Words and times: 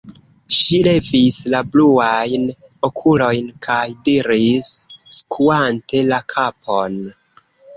Ŝi 0.59 0.77
levis 0.85 1.35
la 1.55 1.59
bluajn 1.75 2.47
okulojn 2.89 3.51
kaj 3.67 3.79
diris, 4.09 4.73
skuante 5.21 6.03
la 6.13 6.23
kapon: 6.35 6.99